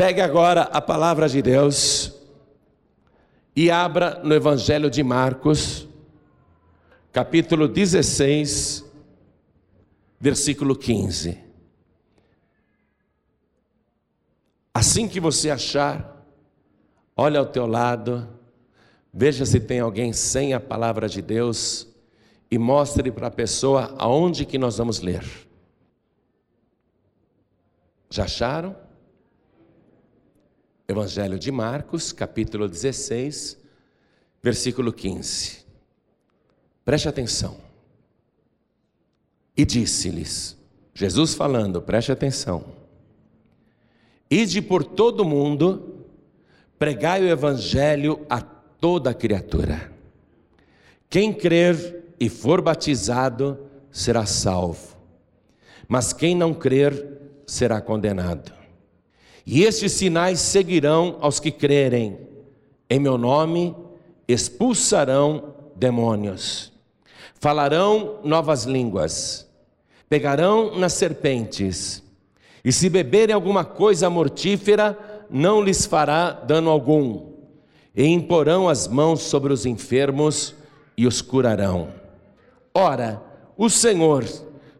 [0.00, 2.10] Pegue agora a palavra de Deus
[3.54, 5.86] e abra no Evangelho de Marcos,
[7.12, 8.82] capítulo 16,
[10.18, 11.38] versículo 15.
[14.72, 16.24] Assim que você achar,
[17.14, 18.26] olha ao teu lado,
[19.12, 21.86] veja se tem alguém sem a palavra de Deus
[22.50, 25.22] e mostre para a pessoa aonde que nós vamos ler.
[28.08, 28.88] Já acharam?
[30.90, 33.56] Evangelho de Marcos, capítulo 16,
[34.42, 35.64] versículo 15.
[36.84, 37.58] Preste atenção.
[39.56, 40.56] E disse-lhes,
[40.92, 42.64] Jesus falando, preste atenção.
[44.28, 46.06] Ide por todo o mundo,
[46.76, 49.92] pregai o evangelho a toda criatura.
[51.08, 53.58] Quem crer e for batizado
[53.92, 54.96] será salvo,
[55.86, 58.59] mas quem não crer será condenado.
[59.52, 62.16] E estes sinais seguirão aos que crerem.
[62.88, 63.74] Em meu nome
[64.28, 66.72] expulsarão demônios,
[67.34, 69.50] falarão novas línguas,
[70.08, 72.00] pegarão nas serpentes,
[72.64, 74.96] e se beberem alguma coisa mortífera,
[75.28, 77.32] não lhes fará dano algum,
[77.92, 80.54] e imporão as mãos sobre os enfermos
[80.96, 81.88] e os curarão.
[82.72, 83.20] Ora,
[83.56, 84.24] o Senhor,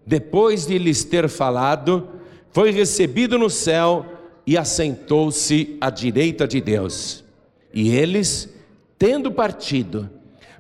[0.07, 2.09] depois de lhes ter falado,
[2.53, 4.07] foi recebido no céu
[4.47, 7.25] e assentou-se à direita de Deus.
[7.73, 8.49] E eles,
[8.99, 10.11] tendo partido,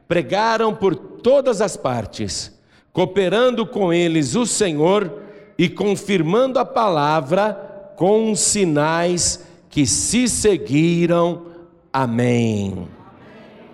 [0.06, 2.53] pregaram por todas as partes,
[2.92, 5.22] cooperando com eles o Senhor
[5.59, 11.47] e confirmando a palavra com sinais que se seguiram.
[11.92, 12.89] Amém.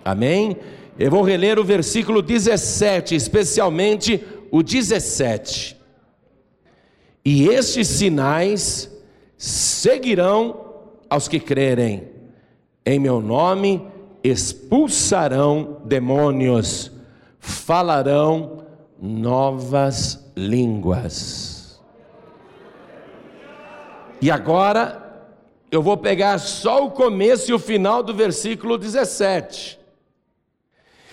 [0.03, 0.57] Amém.
[0.99, 5.77] Eu vou reler o versículo 17, especialmente o 17.
[7.23, 8.91] E estes sinais
[9.37, 10.65] seguirão
[11.09, 12.09] aos que crerem.
[12.85, 13.85] Em meu nome
[14.23, 16.91] expulsarão demônios,
[17.39, 18.65] falarão
[18.99, 21.79] novas línguas.
[24.21, 25.03] E agora
[25.69, 29.77] eu vou pegar só o começo e o final do versículo 17.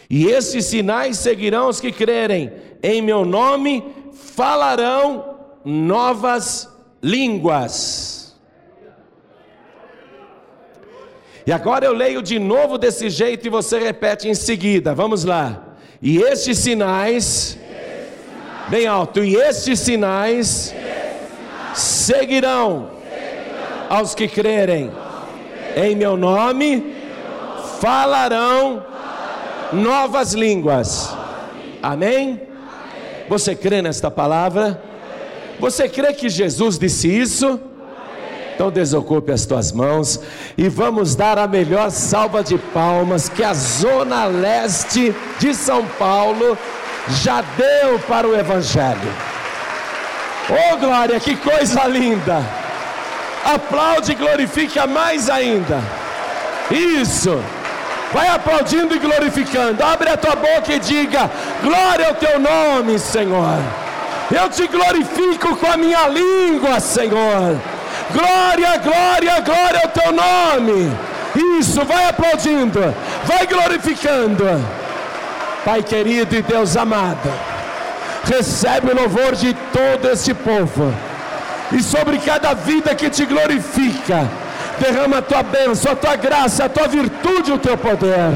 [0.08, 2.52] E esses sinais seguirão os que crerem,
[2.82, 6.73] em meu nome falarão novas
[7.04, 8.34] línguas.
[11.46, 14.94] E agora eu leio de novo desse jeito e você repete em seguida.
[14.94, 15.62] Vamos lá.
[16.00, 17.58] E estes sinais,
[18.68, 20.74] bem alto, e estes sinais
[21.74, 22.90] seguirão
[23.90, 24.90] aos que crerem.
[25.76, 26.94] Em meu nome
[27.80, 28.82] falarão
[29.74, 31.14] novas línguas.
[31.82, 32.40] Amém?
[33.28, 34.93] Você crê nesta palavra?
[35.58, 37.60] Você crê que Jesus disse isso?
[38.54, 40.20] Então desocupe as tuas mãos
[40.56, 46.56] e vamos dar a melhor salva de palmas que a zona leste de São Paulo
[47.22, 49.12] já deu para o Evangelho.
[50.48, 52.44] Oh glória, que coisa linda!
[53.44, 55.82] Aplaude e glorifica mais ainda.
[56.70, 57.42] Isso.
[58.12, 59.82] Vai aplaudindo e glorificando.
[59.82, 61.30] Abre a tua boca e diga:
[61.62, 63.83] Glória ao teu nome, Senhor.
[64.30, 67.56] Eu te glorifico com a minha língua, Senhor.
[68.12, 70.96] Glória, glória, glória ao teu nome.
[71.58, 74.44] Isso, vai aplaudindo, vai glorificando.
[75.64, 77.32] Pai querido e Deus amado,
[78.24, 80.94] recebe o louvor de todo este povo.
[81.72, 84.28] E sobre cada vida que te glorifica,
[84.78, 88.30] derrama a tua bênção, a tua graça, a tua virtude, o teu poder.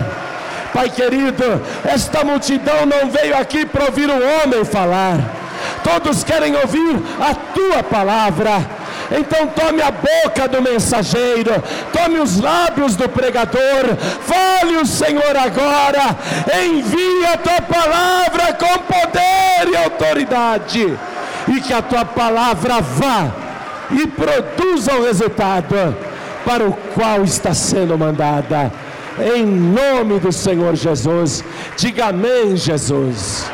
[0.73, 5.38] Pai querido, esta multidão não veio aqui para ouvir o homem falar
[5.83, 8.79] todos querem ouvir a tua palavra.
[9.11, 16.17] Então tome a boca do mensageiro, tome os lábios do pregador, fale o Senhor agora,
[16.63, 20.99] envia a tua palavra com poder e autoridade,
[21.49, 23.33] e que a tua palavra vá
[23.91, 25.97] e produza o resultado
[26.45, 28.71] para o qual está sendo mandada.
[29.19, 31.43] Em nome do Senhor Jesus,
[31.77, 33.51] diga amém, Jesus.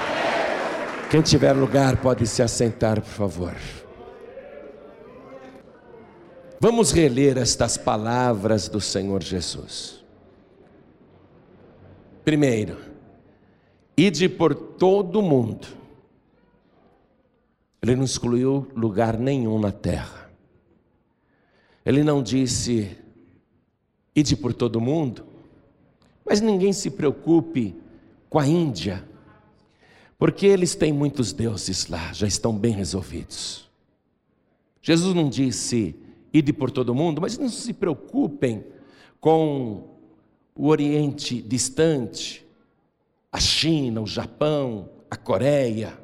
[1.14, 3.55] Quem tiver lugar pode se assentar, por favor.
[6.58, 10.05] Vamos reler estas palavras do Senhor Jesus.
[12.25, 12.78] Primeiro,
[13.96, 15.69] ide por todo o mundo.
[17.81, 20.28] Ele não excluiu lugar nenhum na terra.
[21.87, 22.99] Ele não disse,
[24.16, 25.25] ide por todo o mundo,
[26.26, 27.81] mas ninguém se preocupe
[28.28, 29.13] com a Índia
[30.19, 33.69] porque eles têm muitos deuses lá, já estão bem resolvidos.
[34.81, 35.96] Jesus não disse,
[36.32, 38.64] ide por todo mundo, mas não se preocupem
[39.20, 39.88] com
[40.55, 42.46] o Oriente distante,
[43.32, 45.99] a China, o Japão, a Coreia.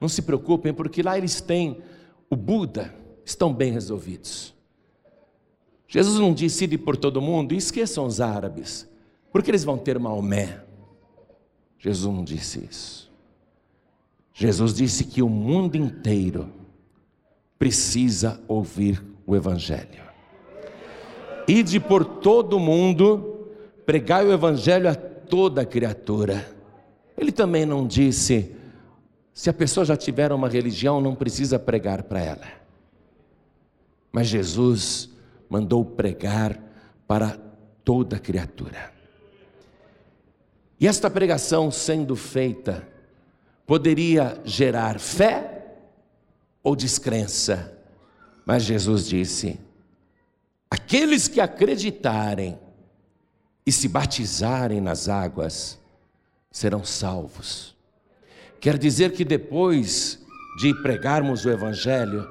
[0.00, 1.82] Não se preocupem, porque lá eles têm
[2.30, 2.94] o Buda,
[3.24, 4.54] estão bem resolvidos.
[5.86, 8.88] Jesus não disse ir por todo mundo, esqueçam os árabes,
[9.32, 10.67] porque eles vão ter Maomé.
[11.78, 13.10] Jesus não disse isso.
[14.34, 16.52] Jesus disse que o mundo inteiro
[17.58, 20.02] precisa ouvir o Evangelho.
[21.46, 23.48] Ide por todo mundo,
[23.84, 26.46] pregai o Evangelho a toda criatura.
[27.16, 28.54] Ele também não disse,
[29.32, 32.46] se a pessoa já tiver uma religião, não precisa pregar para ela.
[34.12, 35.10] Mas Jesus
[35.48, 36.60] mandou pregar
[37.06, 37.38] para
[37.84, 38.97] toda criatura.
[40.80, 42.86] E esta pregação sendo feita,
[43.66, 45.76] poderia gerar fé
[46.62, 47.76] ou descrença,
[48.46, 49.58] mas Jesus disse:
[50.70, 52.58] aqueles que acreditarem
[53.66, 55.78] e se batizarem nas águas
[56.50, 57.76] serão salvos.
[58.60, 60.18] Quer dizer que depois
[60.58, 62.28] de pregarmos o Evangelho,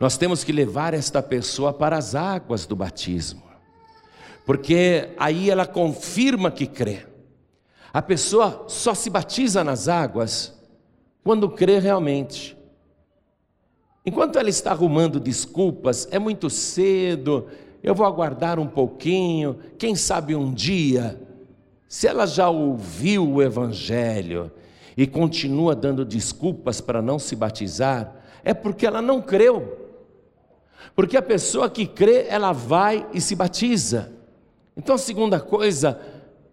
[0.00, 3.42] nós temos que levar esta pessoa para as águas do batismo,
[4.46, 7.11] porque aí ela confirma que crê.
[7.92, 10.58] A pessoa só se batiza nas águas
[11.22, 12.56] quando crê realmente.
[14.04, 17.48] Enquanto ela está arrumando desculpas, é muito cedo,
[17.82, 21.20] eu vou aguardar um pouquinho, quem sabe um dia.
[21.86, 24.50] Se ela já ouviu o Evangelho
[24.96, 29.78] e continua dando desculpas para não se batizar, é porque ela não creu.
[30.96, 34.12] Porque a pessoa que crê, ela vai e se batiza.
[34.76, 36.00] Então a segunda coisa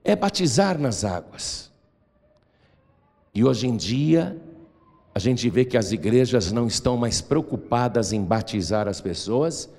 [0.04, 1.70] é batizar nas águas.
[3.34, 4.40] E hoje em dia,
[5.14, 9.70] a gente vê que as igrejas não estão mais preocupadas em batizar as pessoas,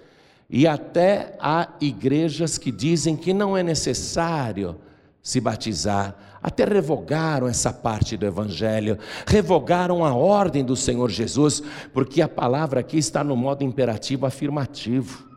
[0.48, 4.76] e até há igrejas que dizem que não é necessário
[5.22, 11.62] se batizar, até revogaram essa parte do Evangelho, revogaram a ordem do Senhor Jesus,
[11.92, 15.29] porque a palavra aqui está no modo imperativo afirmativo.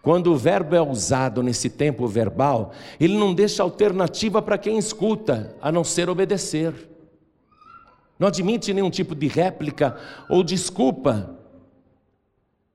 [0.00, 5.56] Quando o verbo é usado nesse tempo verbal, ele não deixa alternativa para quem escuta,
[5.60, 6.74] a não ser obedecer.
[8.18, 9.96] Não admite nenhum tipo de réplica
[10.28, 11.36] ou desculpa.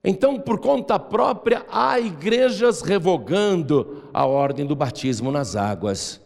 [0.04, 6.22] Então, por conta própria, há igrejas revogando a ordem do batismo nas águas.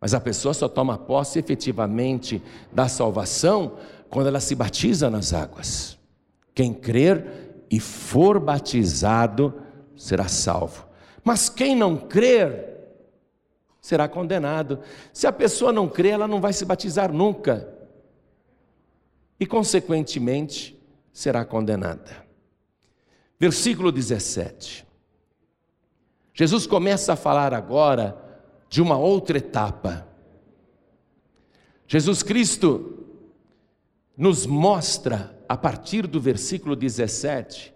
[0.00, 2.42] Mas a pessoa só toma posse efetivamente
[2.72, 3.72] da salvação
[4.08, 5.98] quando ela se batiza nas águas.
[6.54, 9.52] Quem crer e for batizado
[9.96, 10.86] será salvo.
[11.24, 12.76] Mas quem não crer
[13.80, 14.80] será condenado.
[15.12, 17.72] Se a pessoa não crer, ela não vai se batizar nunca.
[19.38, 20.76] E, consequentemente,
[21.12, 22.24] será condenada.
[23.38, 24.86] Versículo 17.
[26.34, 28.16] Jesus começa a falar agora
[28.68, 30.06] de uma outra etapa.
[31.86, 33.04] Jesus Cristo
[34.16, 37.72] nos mostra, a partir do versículo 17,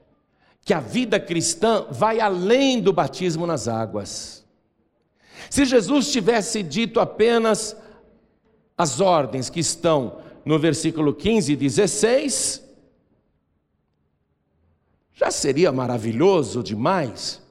[0.62, 4.44] que a vida cristã vai além do batismo nas águas.
[5.48, 7.76] Se Jesus tivesse dito apenas
[8.76, 12.62] as ordens que estão no versículo 15 e 16,
[15.12, 17.42] já seria maravilhoso demais,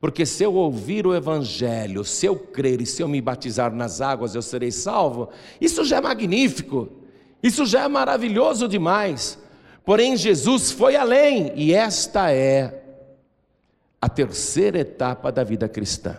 [0.00, 4.00] porque se eu ouvir o Evangelho, se eu crer e se eu me batizar nas
[4.00, 5.28] águas, eu serei salvo,
[5.60, 6.88] isso já é magnífico,
[7.42, 9.38] isso já é maravilhoso demais.
[9.88, 12.82] Porém, Jesus foi além, e esta é
[13.98, 16.18] a terceira etapa da vida cristã.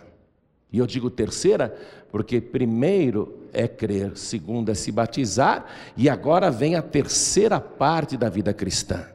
[0.74, 1.78] E eu digo terceira
[2.12, 8.28] porque primeiro é crer, segundo é se batizar, e agora vem a terceira parte da
[8.28, 9.06] vida cristã.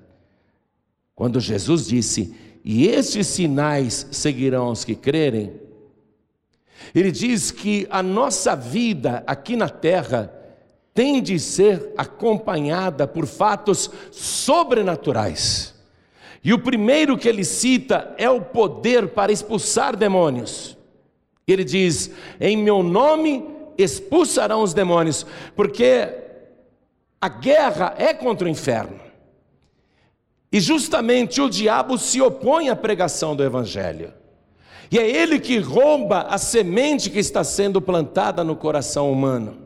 [1.17, 2.33] Quando Jesus disse:
[2.65, 5.61] "E estes sinais seguirão os que crerem",
[6.95, 10.44] ele diz que a nossa vida aqui na terra
[10.95, 15.75] tem de ser acompanhada por fatos sobrenaturais.
[16.43, 20.77] E o primeiro que ele cita é o poder para expulsar demônios.
[21.47, 22.11] Ele diz:
[22.41, 23.45] Em meu nome
[23.77, 26.09] expulsarão os demônios, porque
[27.21, 29.01] a guerra é contra o inferno.
[30.53, 34.13] E justamente o diabo se opõe à pregação do Evangelho.
[34.91, 39.64] E é ele que rouba a semente que está sendo plantada no coração humano.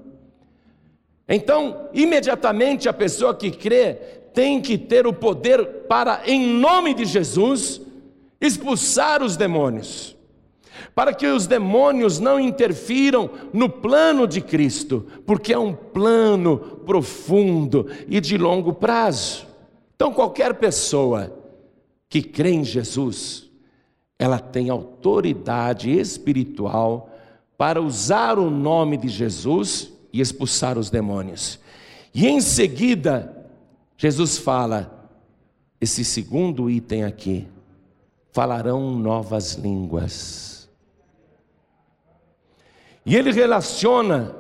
[1.29, 3.95] Então, imediatamente a pessoa que crê
[4.33, 7.81] tem que ter o poder para, em nome de Jesus,
[8.41, 10.17] expulsar os demônios,
[10.95, 17.89] para que os demônios não interfiram no plano de Cristo, porque é um plano profundo
[18.09, 19.47] e de longo prazo.
[19.95, 21.37] Então, qualquer pessoa
[22.09, 23.51] que crê em Jesus,
[24.19, 27.11] ela tem autoridade espiritual
[27.59, 31.59] para usar o nome de Jesus e expulsar os demônios.
[32.15, 33.47] E em seguida,
[33.97, 35.11] Jesus fala,
[35.81, 37.47] esse segundo item aqui,
[38.33, 40.69] falarão novas línguas.
[43.05, 44.35] E ele relaciona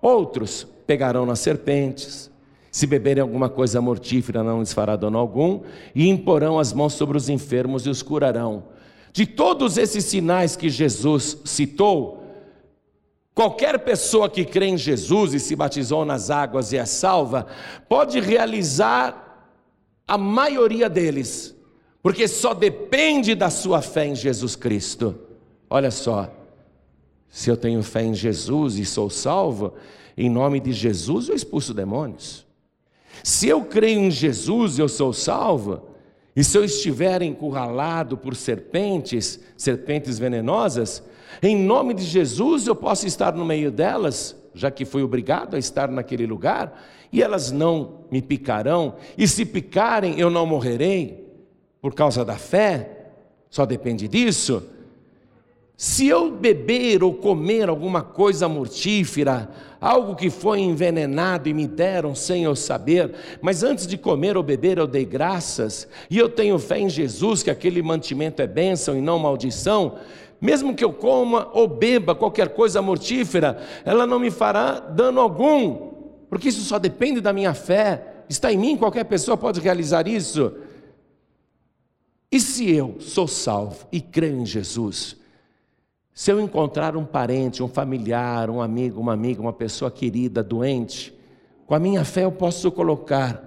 [0.00, 2.30] outros, pegarão nas serpentes,
[2.70, 5.62] se beberem alguma coisa mortífera, não lhes fará dano algum,
[5.94, 8.64] e imporão as mãos sobre os enfermos e os curarão.
[9.12, 12.15] De todos esses sinais que Jesus citou,
[13.36, 17.46] qualquer pessoa que crê em Jesus e se batizou nas águas e é salva,
[17.86, 19.52] pode realizar
[20.08, 21.54] a maioria deles,
[22.02, 25.14] porque só depende da sua fé em Jesus Cristo.
[25.68, 26.32] Olha só,
[27.28, 29.74] se eu tenho fé em Jesus e sou salvo,
[30.16, 32.46] em nome de Jesus eu expulso demônios.
[33.22, 35.90] Se eu creio em Jesus, eu sou salvo.
[36.34, 41.02] E se eu estiver encurralado por serpentes, serpentes venenosas,
[41.42, 45.58] em nome de Jesus eu posso estar no meio delas, já que fui obrigado a
[45.58, 51.24] estar naquele lugar, e elas não me picarão, e se picarem eu não morrerei,
[51.80, 53.12] por causa da fé,
[53.48, 54.62] só depende disso.
[55.76, 62.14] Se eu beber ou comer alguma coisa mortífera, algo que foi envenenado e me deram
[62.14, 63.12] sem eu saber,
[63.42, 67.42] mas antes de comer ou beber eu dei graças, e eu tenho fé em Jesus
[67.42, 69.98] que aquele mantimento é bênção e não maldição,
[70.40, 75.92] mesmo que eu coma ou beba qualquer coisa mortífera, ela não me fará dano algum,
[76.28, 80.52] porque isso só depende da minha fé, está em mim, qualquer pessoa pode realizar isso.
[82.30, 85.16] E se eu sou salvo e creio em Jesus,
[86.12, 91.14] se eu encontrar um parente, um familiar, um amigo, uma amiga, uma pessoa querida, doente,
[91.66, 93.42] com a minha fé eu posso colocar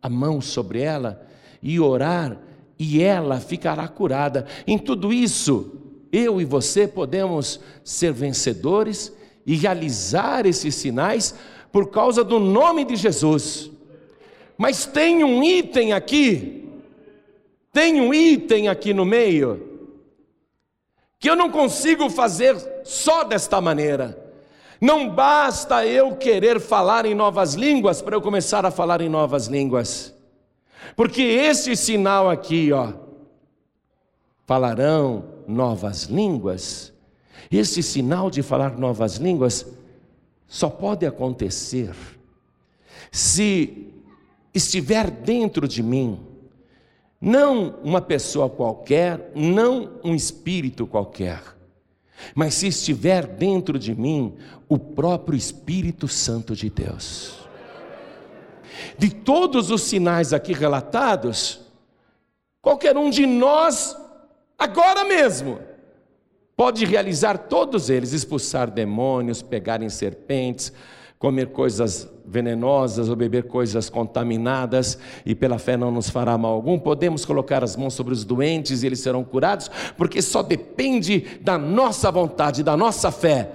[0.00, 1.26] a mão sobre ela
[1.62, 2.36] e orar,
[2.78, 4.46] e ela ficará curada.
[4.66, 5.81] Em tudo isso,
[6.12, 9.10] eu e você podemos ser vencedores
[9.46, 11.34] e realizar esses sinais
[11.72, 13.70] por causa do nome de Jesus.
[14.58, 16.68] Mas tem um item aqui,
[17.72, 19.70] tem um item aqui no meio
[21.18, 24.18] que eu não consigo fazer só desta maneira.
[24.80, 29.46] Não basta eu querer falar em novas línguas para eu começar a falar em novas
[29.46, 30.12] línguas.
[30.96, 32.92] Porque esse sinal aqui, ó,
[34.44, 36.92] falarão novas línguas.
[37.50, 39.66] Esse sinal de falar novas línguas
[40.46, 41.94] só pode acontecer
[43.10, 43.88] se
[44.54, 46.18] estiver dentro de mim
[47.22, 51.40] não uma pessoa qualquer, não um espírito qualquer,
[52.34, 54.34] mas se estiver dentro de mim
[54.68, 57.38] o próprio Espírito Santo de Deus.
[58.98, 61.60] De todos os sinais aqui relatados,
[62.60, 63.96] qualquer um de nós,
[64.62, 65.58] agora mesmo,
[66.56, 70.72] pode realizar todos eles: expulsar demônios, pegar em serpentes,
[71.18, 76.78] comer coisas venenosas ou beber coisas contaminadas e pela fé não nos fará mal algum.
[76.78, 81.58] Podemos colocar as mãos sobre os doentes e eles serão curados, porque só depende da
[81.58, 83.50] nossa vontade, da nossa fé.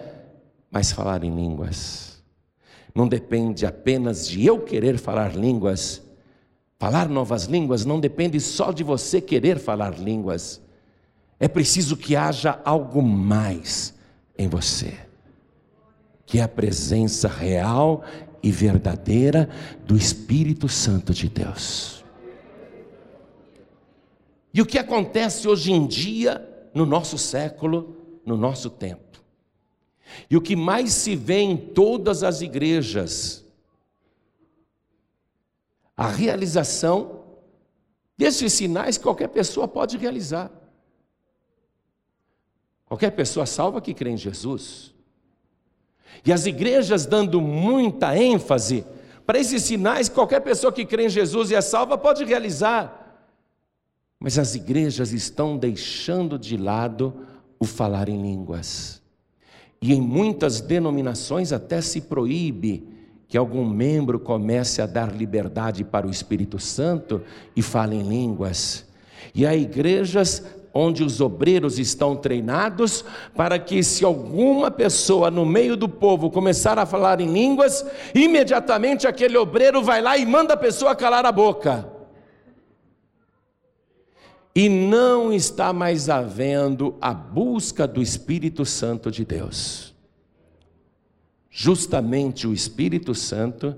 [0.70, 2.08] Mas falar em línguas
[2.98, 6.02] não depende apenas de eu querer falar línguas.
[6.80, 10.60] Falar novas línguas não depende só de você querer falar línguas.
[11.40, 13.94] É preciso que haja algo mais
[14.38, 15.08] em você
[16.28, 18.04] que é a presença real
[18.44, 19.50] e verdadeira
[19.86, 22.04] do Espírito Santo de Deus.
[24.54, 29.24] E o que acontece hoje em dia, no nosso século, no nosso tempo?
[30.30, 33.46] E o que mais se vê em todas as igrejas?
[35.96, 37.24] A realização
[38.18, 40.52] desses sinais que qualquer pessoa pode realizar.
[42.88, 44.94] Qualquer pessoa salva que crê em Jesus.
[46.26, 48.86] E as igrejas dando muita ênfase
[49.26, 53.04] para esses sinais que qualquer pessoa que crê em Jesus e é salva pode realizar.
[54.20, 57.14] Mas as igrejas estão deixando de lado
[57.60, 59.02] o falar em línguas.
[59.82, 62.88] E em muitas denominações até se proíbe
[63.28, 67.22] que algum membro comece a dar liberdade para o Espírito Santo
[67.56, 68.86] e fale em línguas.
[69.36, 73.04] E há igrejas onde os obreiros estão treinados
[73.36, 79.08] para que, se alguma pessoa no meio do povo começar a falar em línguas, imediatamente
[79.08, 81.88] aquele obreiro vai lá e manda a pessoa calar a boca.
[84.56, 89.94] E não está mais havendo a busca do Espírito Santo de Deus.
[91.50, 93.76] Justamente o Espírito Santo,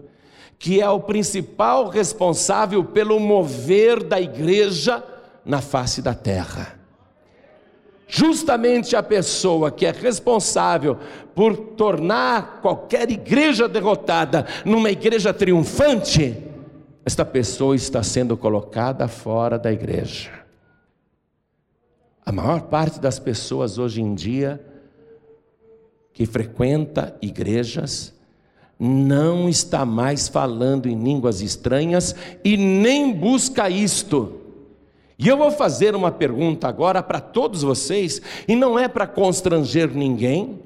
[0.58, 5.03] que é o principal responsável pelo mover da igreja,
[5.46, 6.78] na face da terra.
[8.12, 10.98] Justamente a pessoa que é responsável
[11.36, 16.36] por tornar qualquer igreja derrotada numa igreja triunfante,
[17.06, 20.32] esta pessoa está sendo colocada fora da igreja.
[22.25, 24.60] A maior parte das pessoas hoje em dia
[26.12, 28.12] que frequenta igrejas
[28.80, 34.38] não está mais falando em línguas estranhas e nem busca isto.
[35.19, 39.93] E eu vou fazer uma pergunta agora para todos vocês, e não é para constranger
[39.93, 40.61] ninguém,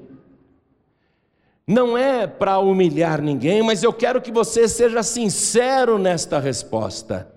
[1.66, 7.28] não é para humilhar ninguém, mas eu quero que você seja sincero nesta resposta.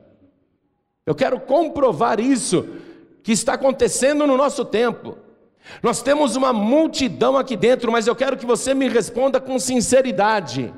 [1.08, 2.68] Eu quero comprovar isso
[3.24, 5.18] que está acontecendo no nosso tempo.
[5.82, 10.72] Nós temos uma multidão aqui dentro, mas eu quero que você me responda com sinceridade.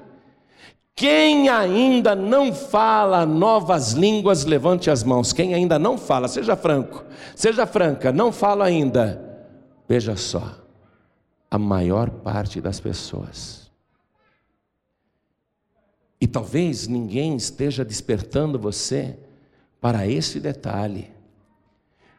[1.00, 5.32] Quem ainda não fala novas línguas, levante as mãos.
[5.32, 7.06] Quem ainda não fala, seja franco,
[7.38, 9.48] seja franca, não fala ainda.
[9.88, 10.58] Veja só,
[11.50, 13.72] a maior parte das pessoas.
[16.20, 19.18] E talvez ninguém esteja despertando você
[19.80, 21.10] para esse detalhe,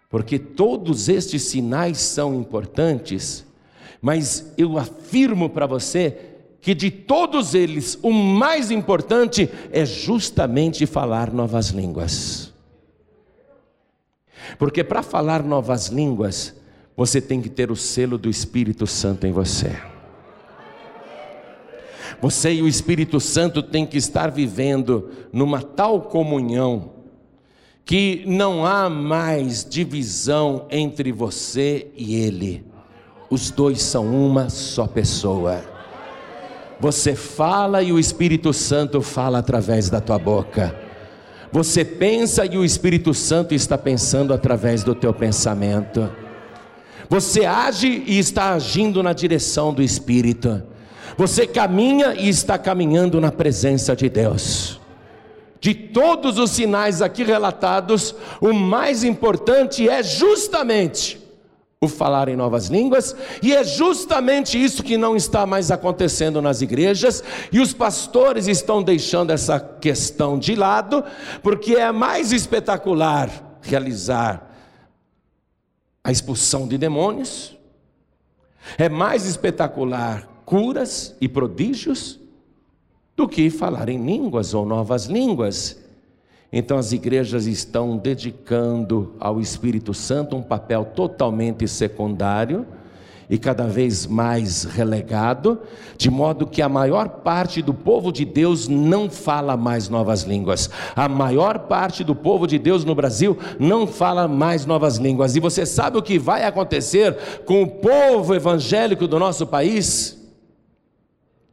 [0.09, 3.45] porque todos estes sinais são importantes,
[4.01, 6.30] mas eu afirmo para você
[6.61, 12.53] que de todos eles o mais importante é justamente falar novas línguas.
[14.59, 16.55] Porque para falar novas línguas,
[16.97, 19.77] você tem que ter o selo do Espírito Santo em você.
[22.21, 26.91] Você e o Espírito Santo têm que estar vivendo numa tal comunhão
[27.85, 32.65] que não há mais divisão entre você e ele.
[33.31, 35.80] Os dois são uma só pessoa.
[36.81, 40.75] Você fala e o Espírito Santo fala através da tua boca.
[41.53, 46.11] Você pensa e o Espírito Santo está pensando através do teu pensamento.
[47.09, 50.63] Você age e está agindo na direção do Espírito.
[51.19, 54.81] Você caminha e está caminhando na presença de Deus.
[55.61, 61.21] De todos os sinais aqui relatados, o mais importante é justamente
[61.83, 66.61] o falar em novas línguas, e é justamente isso que não está mais acontecendo nas
[66.61, 71.03] igrejas, e os pastores estão deixando essa questão de lado,
[71.43, 73.31] porque é mais espetacular
[73.63, 74.47] realizar
[76.05, 77.57] a expulsão de demônios,
[78.77, 82.21] é mais espetacular curas e prodígios
[83.17, 85.79] do que falar em línguas ou novas línguas.
[86.53, 92.67] Então as igrejas estão dedicando ao Espírito Santo um papel totalmente secundário
[93.31, 95.61] e cada vez mais relegado,
[95.97, 100.69] de modo que a maior parte do povo de Deus não fala mais novas línguas.
[100.97, 105.37] A maior parte do povo de Deus no Brasil não fala mais novas línguas.
[105.37, 110.20] E você sabe o que vai acontecer com o povo evangélico do nosso país?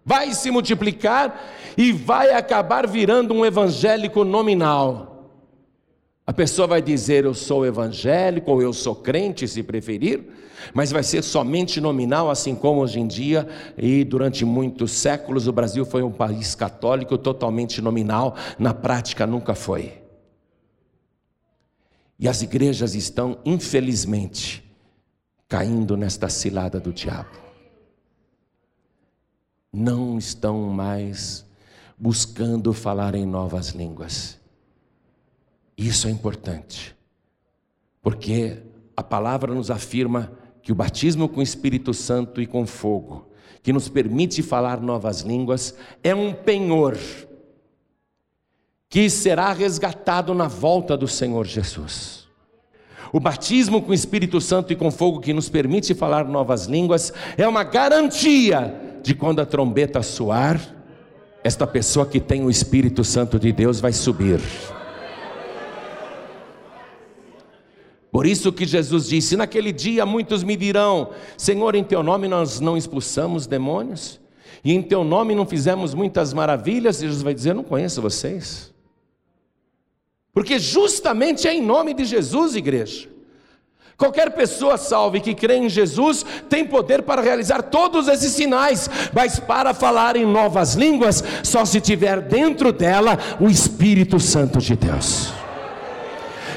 [0.07, 5.33] Vai se multiplicar e vai acabar virando um evangélico nominal.
[6.25, 10.23] A pessoa vai dizer eu sou evangélico ou eu sou crente, se preferir,
[10.73, 15.51] mas vai ser somente nominal, assim como hoje em dia e durante muitos séculos o
[15.51, 19.93] Brasil foi um país católico totalmente nominal, na prática nunca foi.
[22.17, 24.63] E as igrejas estão, infelizmente,
[25.49, 27.46] caindo nesta cilada do diabo
[29.77, 31.45] não estão mais
[31.95, 34.39] buscando falar em novas línguas.
[35.77, 36.95] Isso é importante,
[38.01, 38.63] porque
[38.95, 40.31] a palavra nos afirma
[40.63, 43.29] que o batismo com o Espírito Santo e com fogo,
[43.61, 46.97] que nos permite falar novas línguas, é um penhor
[48.89, 52.27] que será resgatado na volta do Senhor Jesus.
[53.13, 57.13] O batismo com o Espírito Santo e com fogo que nos permite falar novas línguas
[57.37, 60.59] é uma garantia de quando a trombeta soar,
[61.41, 64.41] esta pessoa que tem o Espírito Santo de Deus vai subir.
[68.11, 72.59] Por isso que Jesus disse: Naquele dia muitos me dirão: Senhor, em teu nome nós
[72.59, 74.19] não expulsamos demônios,
[74.61, 76.97] e em teu nome não fizemos muitas maravilhas.
[76.97, 78.73] E Jesus vai dizer: Não conheço vocês.
[80.33, 83.07] Porque justamente é em nome de Jesus, igreja.
[83.97, 89.39] Qualquer pessoa salve que crê em Jesus tem poder para realizar todos esses sinais, mas
[89.39, 95.33] para falar em novas línguas, só se tiver dentro dela o Espírito Santo de Deus.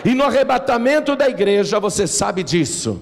[0.05, 3.01] E no arrebatamento da igreja, você sabe disso.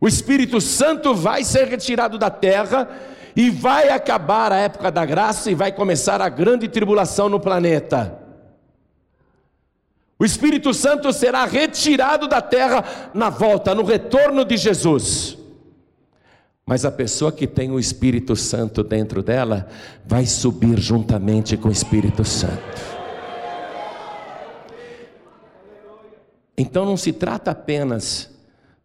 [0.00, 2.88] O Espírito Santo vai ser retirado da terra
[3.36, 8.19] e vai acabar a época da graça e vai começar a grande tribulação no planeta.
[10.20, 15.38] O Espírito Santo será retirado da terra na volta, no retorno de Jesus.
[16.66, 19.66] Mas a pessoa que tem o Espírito Santo dentro dela
[20.04, 23.00] vai subir juntamente com o Espírito Santo.
[26.54, 28.30] Então não se trata apenas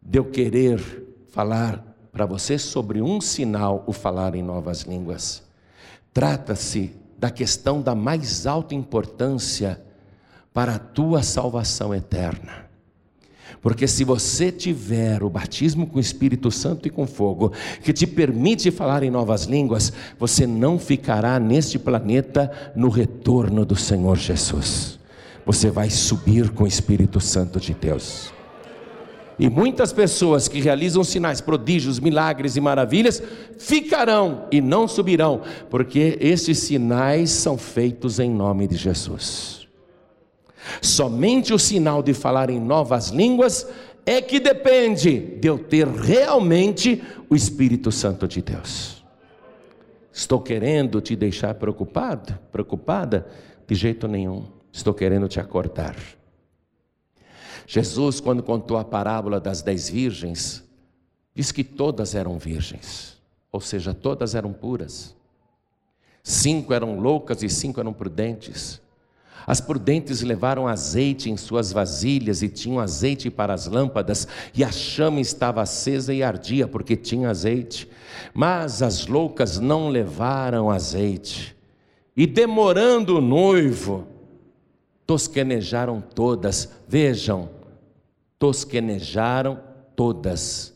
[0.01, 0.81] de eu querer
[1.27, 5.43] falar para você sobre um sinal, o falar em novas línguas.
[6.13, 9.84] Trata-se da questão da mais alta importância
[10.55, 12.65] para a tua salvação eterna.
[13.61, 17.51] Porque se você tiver o batismo com o Espírito Santo e com fogo,
[17.83, 23.75] que te permite falar em novas línguas, você não ficará neste planeta no retorno do
[23.75, 24.97] Senhor Jesus.
[25.45, 28.33] Você vai subir com o Espírito Santo de Deus.
[29.37, 33.21] E muitas pessoas que realizam sinais, prodígios, milagres e maravilhas
[33.59, 39.64] ficarão e não subirão, porque esses sinais são feitos em nome de Jesus.
[40.81, 43.67] Somente o sinal de falar em novas línguas
[44.05, 49.03] é que depende de eu ter realmente o Espírito Santo de Deus.
[50.11, 53.27] Estou querendo te deixar preocupado, preocupada?
[53.67, 54.45] De jeito nenhum.
[54.71, 55.95] Estou querendo te acordar.
[57.67, 60.63] Jesus, quando contou a parábola das dez virgens,
[61.33, 63.17] diz que todas eram virgens,
[63.51, 65.15] ou seja, todas eram puras.
[66.23, 68.81] Cinco eram loucas e cinco eram prudentes.
[69.45, 74.71] As prudentes levaram azeite em suas vasilhas e tinham azeite para as lâmpadas, e a
[74.71, 77.87] chama estava acesa e ardia, porque tinha azeite.
[78.33, 81.55] Mas as loucas não levaram azeite.
[82.17, 84.07] E demorando o noivo,
[85.05, 86.69] tosquenejaram todas.
[86.87, 87.49] Vejam,
[88.39, 89.59] tosquenejaram
[89.95, 90.73] todas.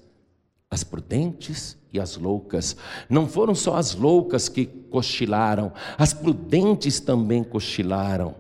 [0.70, 2.76] As prudentes e as loucas.
[3.10, 8.36] Não foram só as loucas que cochilaram, as prudentes também cochilaram.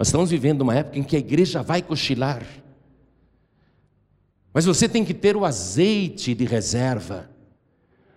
[0.00, 2.42] Nós estamos vivendo uma época em que a igreja vai cochilar.
[4.50, 7.28] Mas você tem que ter o azeite de reserva,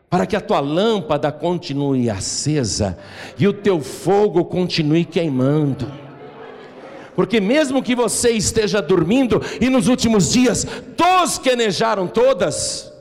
[0.10, 2.98] para que a tua lâmpada continue acesa
[3.38, 5.92] e o teu fogo continue queimando.
[7.18, 10.66] Porque mesmo que você esteja dormindo e nos últimos dias
[10.96, 12.94] tosquenejaram todas,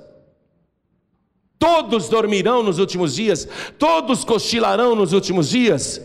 [1.57, 3.47] todos dormirão nos últimos dias,
[3.79, 6.01] todos cochilarão nos últimos dias,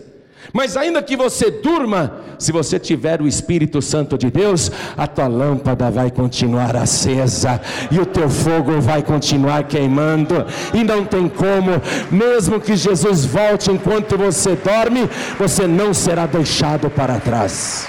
[0.53, 5.27] mas ainda que você durma, se você tiver o Espírito Santo de Deus, a tua
[5.27, 7.59] lâmpada vai continuar acesa
[7.91, 13.71] e o teu fogo vai continuar queimando, e não tem como, mesmo que Jesus volte
[13.71, 17.87] enquanto você dorme, você não será deixado para trás.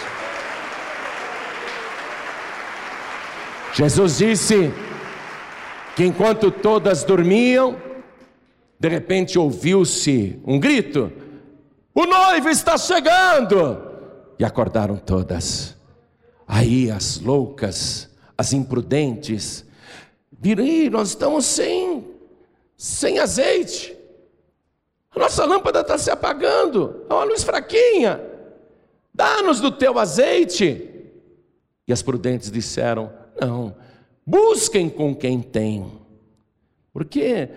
[3.74, 4.72] Jesus disse
[5.94, 7.76] que enquanto todas dormiam,
[8.80, 11.12] de repente ouviu-se um grito:
[11.98, 13.82] o noivo está chegando!
[14.38, 15.76] E acordaram todas.
[16.46, 19.66] Aí as loucas, as imprudentes,
[20.30, 22.06] viram, nós estamos sem,
[22.76, 23.96] sem azeite.
[25.10, 28.22] A nossa lâmpada está se apagando, é uma luz fraquinha.
[29.12, 30.88] Dá-nos do teu azeite.
[31.88, 33.74] E as prudentes disseram: Não,
[34.24, 36.00] busquem com quem tem,
[36.92, 37.48] porque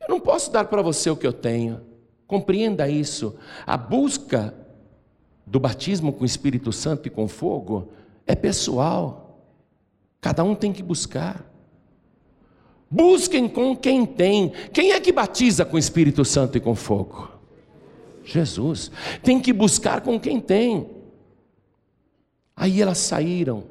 [0.00, 1.89] eu não posso dar para você o que eu tenho.
[2.30, 3.34] Compreenda isso.
[3.66, 4.54] A busca
[5.44, 7.90] do batismo com o Espírito Santo e com fogo
[8.24, 9.42] é pessoal.
[10.20, 11.44] Cada um tem que buscar.
[12.88, 14.52] Busquem com quem tem.
[14.72, 17.28] Quem é que batiza com o Espírito Santo e com fogo?
[18.24, 18.92] Jesus.
[19.24, 20.88] Tem que buscar com quem tem.
[22.54, 23.64] Aí elas saíram.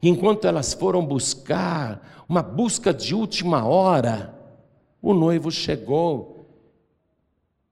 [0.00, 4.38] Enquanto elas foram buscar, uma busca de última hora,
[5.02, 6.31] o noivo chegou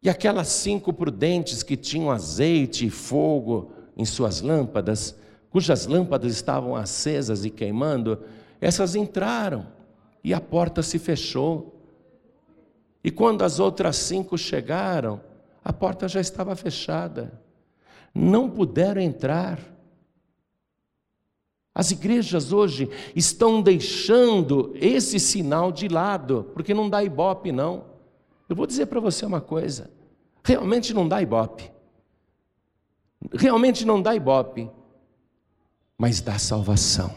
[0.03, 5.15] e aquelas cinco prudentes que tinham azeite e fogo em suas lâmpadas,
[5.51, 8.23] cujas lâmpadas estavam acesas e queimando,
[8.61, 9.67] essas entraram
[10.25, 11.77] e a porta se fechou.
[13.05, 15.21] E quando as outras cinco chegaram,
[15.63, 17.39] a porta já estava fechada.
[18.15, 19.59] Não puderam entrar.
[21.75, 27.90] As igrejas hoje estão deixando esse sinal de lado, porque não dá ibope, não.
[28.51, 29.89] Eu vou dizer para você uma coisa:
[30.43, 31.71] realmente não dá ibope.
[33.33, 34.69] Realmente não dá ibope,
[35.97, 37.15] mas dá salvação,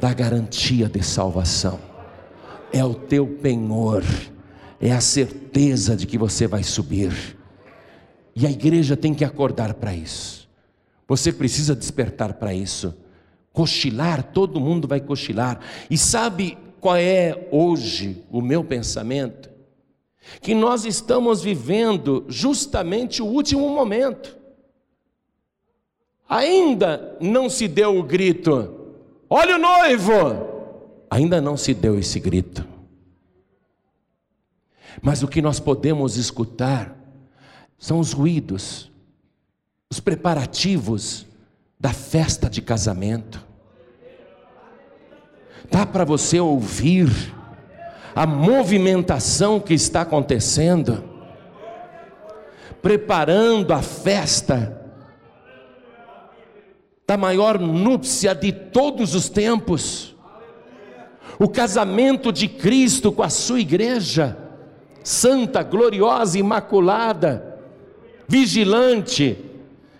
[0.00, 1.78] dá garantia de salvação,
[2.72, 4.02] é o teu penhor,
[4.80, 7.38] é a certeza de que você vai subir,
[8.34, 10.50] e a igreja tem que acordar para isso,
[11.06, 12.94] você precisa despertar para isso.
[13.52, 19.51] Cochilar, todo mundo vai cochilar, e sabe qual é hoje o meu pensamento?
[20.40, 24.36] Que nós estamos vivendo justamente o último momento.
[26.28, 28.94] ainda não se deu o grito:
[29.28, 30.52] Olha o noivo!
[31.10, 32.66] Ainda não se deu esse grito.
[35.02, 36.96] Mas o que nós podemos escutar
[37.78, 38.90] são os ruídos,
[39.90, 41.26] os preparativos
[41.78, 43.44] da festa de casamento.
[45.70, 47.08] Dá para você ouvir
[48.14, 51.02] a movimentação que está acontecendo,
[52.80, 54.80] preparando a festa
[57.06, 60.14] da maior núpcia de todos os tempos,
[61.38, 64.36] o casamento de Cristo com a sua igreja,
[65.02, 67.58] santa, gloriosa, imaculada,
[68.28, 69.38] vigilante,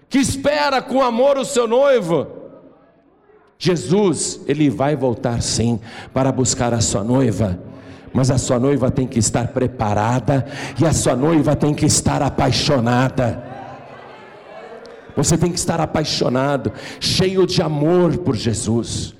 [0.08, 2.26] que espera com amor o seu noivo.
[3.58, 5.80] Jesus, ele vai voltar sim
[6.12, 7.60] para buscar a sua noiva,
[8.12, 10.46] mas a sua noiva tem que estar preparada
[10.80, 13.42] e a sua noiva tem que estar apaixonada.
[15.16, 19.14] Você tem que estar apaixonado, cheio de amor por Jesus,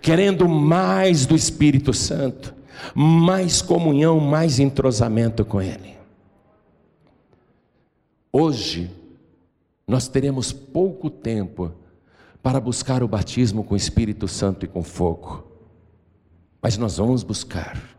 [0.00, 2.54] querendo mais do Espírito Santo,
[2.94, 5.96] mais comunhão, mais entrosamento com Ele.
[8.30, 8.90] Hoje,
[9.86, 11.72] nós teremos pouco tempo
[12.42, 15.44] para buscar o batismo com o Espírito Santo e com fogo,
[16.60, 17.97] mas nós vamos buscar.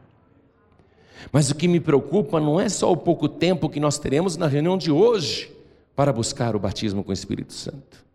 [1.32, 4.47] Mas o que me preocupa não é só o pouco tempo que nós teremos na
[4.47, 5.51] reunião de hoje
[5.95, 8.05] para buscar o batismo com o Espírito Santo.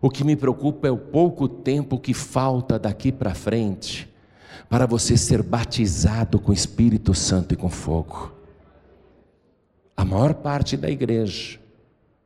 [0.00, 4.08] O que me preocupa é o pouco tempo que falta daqui para frente
[4.68, 8.32] para você ser batizado com o Espírito Santo e com fogo.
[9.96, 11.58] A maior parte da igreja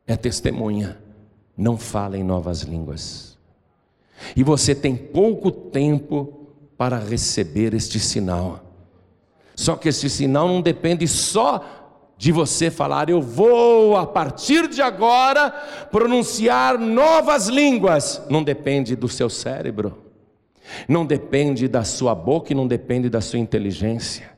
[0.05, 0.97] é testemunha,
[1.57, 3.37] não fala em novas línguas.
[4.35, 8.62] E você tem pouco tempo para receber este sinal.
[9.55, 11.63] Só que este sinal não depende só
[12.17, 15.51] de você falar, eu vou a partir de agora
[15.91, 18.21] pronunciar novas línguas.
[18.29, 19.97] Não depende do seu cérebro,
[20.87, 24.31] não depende da sua boca e não depende da sua inteligência.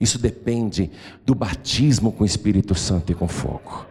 [0.00, 0.90] Isso depende
[1.24, 3.86] do batismo com o Espírito Santo e com fogo.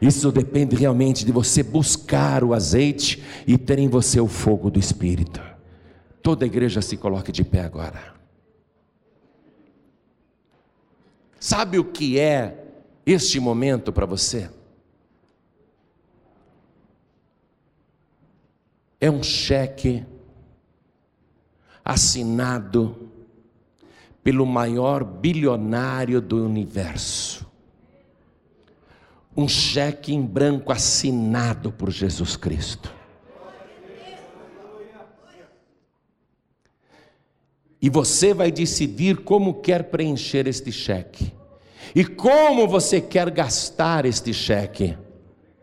[0.00, 4.78] Isso depende realmente de você buscar o azeite e ter em você o fogo do
[4.78, 5.40] Espírito.
[6.22, 8.09] Toda a igreja se coloque de pé agora.
[11.40, 12.64] Sabe o que é
[13.04, 14.48] este momento para você?
[19.00, 20.04] É um cheque
[21.84, 23.10] assinado
[24.22, 27.50] pelo maior bilionário do universo
[29.36, 32.92] um cheque em branco assinado por Jesus Cristo.
[37.80, 41.32] E você vai decidir como quer preencher este cheque.
[41.94, 44.96] E como você quer gastar este cheque.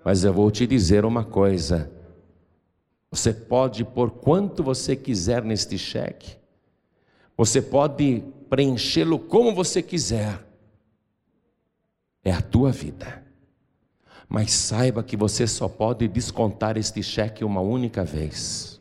[0.04, 1.92] Mas eu vou te dizer uma coisa:
[3.12, 6.38] você pode pôr quanto você quiser neste cheque,
[7.36, 10.46] você pode preenchê-lo como você quiser,
[12.24, 13.26] é a tua vida.
[14.28, 18.77] Mas saiba que você só pode descontar este cheque uma única vez.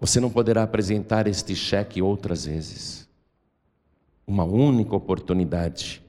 [0.00, 3.08] Você não poderá apresentar este cheque outras vezes.
[4.26, 6.02] Uma única oportunidade.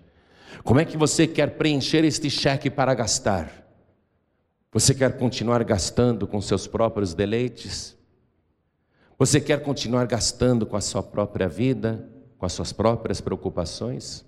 [0.64, 3.52] Como é que você quer preencher este cheque para gastar?
[4.72, 7.98] Você quer continuar gastando com seus próprios deleites?
[9.18, 14.24] Você quer continuar gastando com a sua própria vida, com as suas próprias preocupações?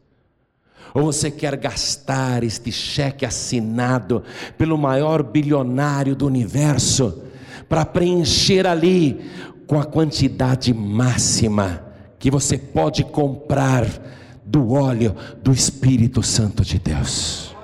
[0.93, 4.23] Ou você quer gastar este cheque assinado
[4.57, 7.23] pelo maior bilionário do universo
[7.69, 9.21] para preencher ali
[9.71, 11.81] com a quantidade máxima
[12.19, 13.87] que você pode comprar
[14.43, 17.55] do óleo do Espírito Santo de Deus?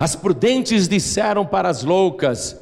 [0.00, 2.60] As prudentes disseram para as loucas: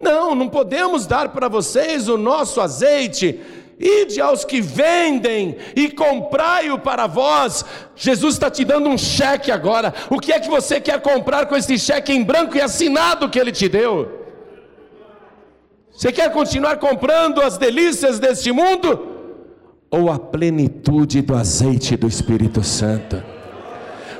[0.00, 3.38] Não, não podemos dar para vocês o nosso azeite
[3.78, 7.64] Ide aos que vendem e comprai-o para vós.
[7.96, 9.94] Jesus está te dando um cheque agora.
[10.10, 13.38] O que é que você quer comprar com esse cheque em branco e assinado que
[13.38, 14.19] ele te deu?
[16.00, 19.06] Você quer continuar comprando as delícias deste mundo?
[19.90, 23.22] Ou a plenitude do azeite do Espírito Santo?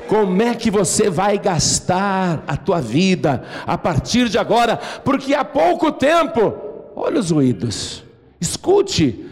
[0.06, 4.76] Como é que você vai gastar a tua vida a partir de agora?
[5.02, 6.54] Porque há pouco tempo,
[6.94, 8.04] olha os ruídos,
[8.38, 9.24] escute,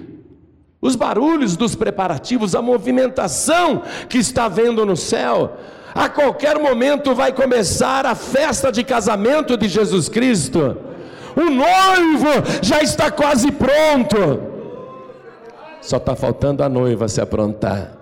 [0.80, 5.58] os barulhos dos preparativos, a movimentação que está vendo no céu.
[5.94, 10.87] A qualquer momento vai começar a festa de casamento de Jesus Cristo.
[11.38, 14.16] O noivo já está quase pronto.
[15.80, 17.96] Só está faltando a noiva se aprontar.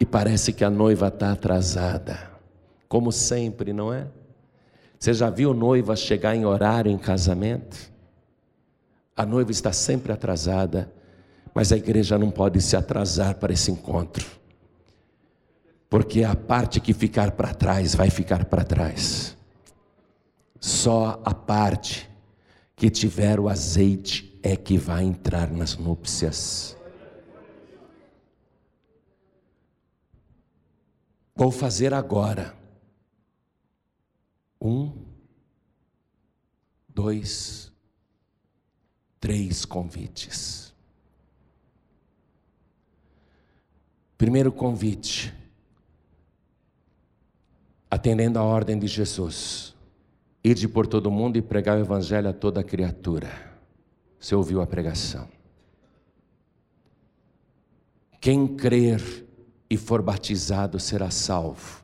[0.00, 2.34] E parece que a noiva está atrasada.
[2.88, 4.06] como sempre, não é?
[4.98, 7.76] Você já viu noiva chegar em horário em casamento?
[9.16, 10.92] A noiva está sempre atrasada,
[11.54, 14.26] mas a igreja não pode se atrasar para esse encontro,
[15.88, 19.36] porque a parte que ficar para trás vai ficar para trás.
[20.64, 22.08] Só a parte
[22.74, 26.74] que tiver o azeite é que vai entrar nas núpcias.
[31.36, 32.56] Vou fazer agora.
[34.58, 35.04] Um,
[36.88, 37.70] dois,
[39.20, 40.72] três convites.
[44.16, 45.30] Primeiro convite,
[47.90, 49.73] atendendo a ordem de Jesus,
[50.44, 53.30] ide por todo mundo e pregar o evangelho a toda criatura.
[54.20, 55.26] Você ouviu a pregação?
[58.20, 59.02] Quem crer
[59.70, 61.82] e for batizado será salvo.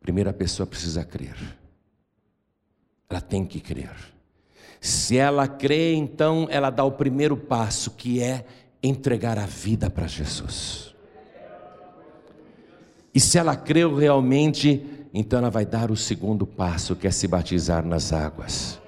[0.00, 1.36] Primeira pessoa precisa crer.
[3.08, 3.90] Ela tem que crer.
[4.80, 8.44] Se ela crê, então ela dá o primeiro passo, que é
[8.82, 10.94] entregar a vida para Jesus.
[13.12, 17.26] E se ela creu realmente, então ela vai dar o segundo passo, que é se
[17.26, 18.78] batizar nas águas.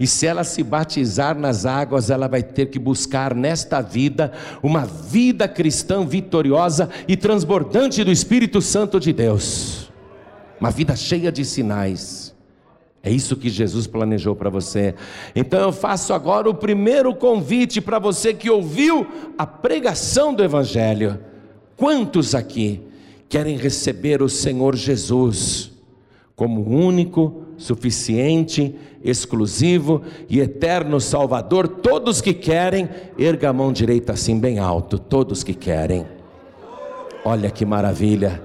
[0.00, 4.84] E se ela se batizar nas águas, ela vai ter que buscar nesta vida uma
[4.84, 9.88] vida cristã vitoriosa e transbordante do Espírito Santo de Deus.
[10.58, 12.34] Uma vida cheia de sinais.
[13.00, 14.96] É isso que Jesus planejou para você.
[15.32, 19.06] Então eu faço agora o primeiro convite para você que ouviu
[19.38, 21.20] a pregação do Evangelho.
[21.76, 22.82] Quantos aqui
[23.32, 25.70] querem receber o Senhor Jesus
[26.36, 31.66] como único, suficiente exclusivo e eterno Salvador.
[31.66, 34.98] Todos que querem, erga a mão direita assim bem alto.
[34.98, 36.06] Todos que querem.
[37.24, 38.42] Olha que maravilha.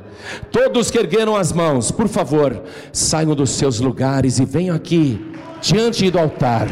[0.54, 5.19] Todos que ergueram as mãos, por favor, saiam dos seus lugares e venham aqui,
[5.62, 6.69] diante do altar.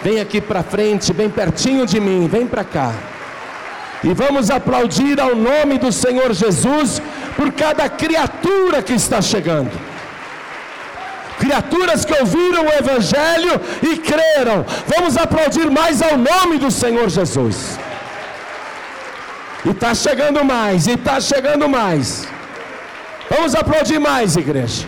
[0.00, 2.94] Vem aqui para frente, bem pertinho de mim, vem para cá.
[4.04, 7.02] E vamos aplaudir ao nome do Senhor Jesus
[7.36, 9.70] por cada criatura que está chegando
[11.38, 14.64] criaturas que ouviram o Evangelho e creram.
[14.86, 17.78] Vamos aplaudir mais ao nome do Senhor Jesus.
[19.64, 22.26] E está chegando mais, e está chegando mais.
[23.28, 24.86] Vamos aplaudir mais, igreja.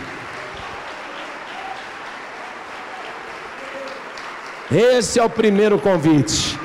[4.71, 6.57] Esse é o primeiro convite.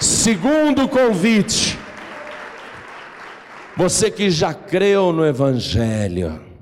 [0.00, 1.81] Segundo convite.
[3.76, 6.52] Você que já creu no Evangelho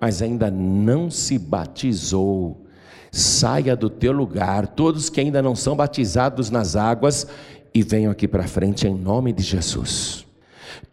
[0.00, 2.64] mas ainda não se batizou,
[3.12, 7.26] saia do teu lugar, todos que ainda não são batizados nas águas,
[7.74, 10.26] e venham aqui para frente em nome de Jesus.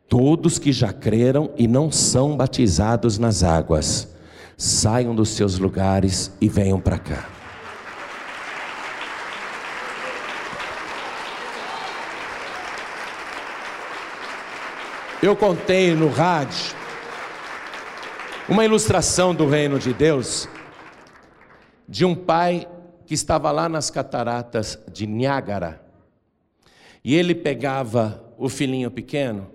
[0.09, 4.09] Todos que já creram e não são batizados nas águas,
[4.57, 7.36] saiam dos seus lugares e venham para cá.
[15.21, 16.75] Eu contei no rádio
[18.47, 20.47] uma ilustração do reino de Deus
[21.89, 22.69] de um pai
[23.03, 25.81] que estava lá nas cataratas de Niágara.
[27.03, 29.49] E ele pegava o filhinho pequeno,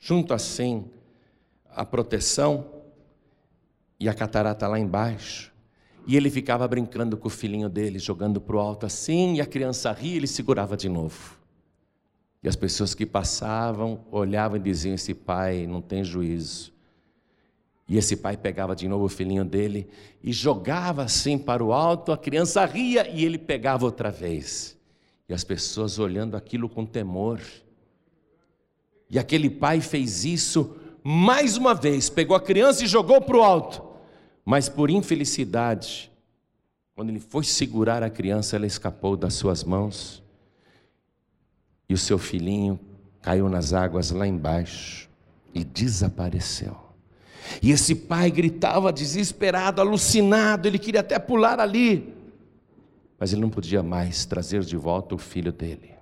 [0.00, 0.90] junto assim
[1.70, 2.66] a proteção
[4.00, 5.52] e a catarata lá embaixo.
[6.08, 9.46] E ele ficava brincando com o filhinho dele, jogando para o alto assim, e a
[9.46, 11.43] criança ria e ele segurava de novo.
[12.44, 16.74] E as pessoas que passavam olhavam e diziam: Esse pai não tem juízo.
[17.88, 19.88] E esse pai pegava de novo o filhinho dele
[20.22, 24.76] e jogava assim para o alto, a criança ria e ele pegava outra vez.
[25.26, 27.40] E as pessoas olhando aquilo com temor.
[29.08, 33.42] E aquele pai fez isso mais uma vez, pegou a criança e jogou para o
[33.42, 33.82] alto.
[34.44, 36.10] Mas por infelicidade,
[36.94, 40.23] quando ele foi segurar a criança, ela escapou das suas mãos.
[41.88, 42.78] E o seu filhinho
[43.20, 45.08] caiu nas águas lá embaixo
[45.54, 46.76] e desapareceu.
[47.62, 52.14] E esse pai gritava desesperado, alucinado, ele queria até pular ali,
[53.18, 55.92] mas ele não podia mais trazer de volta o filho dele.